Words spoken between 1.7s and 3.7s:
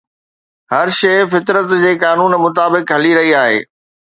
جي قانون مطابق هلي رهي آهي.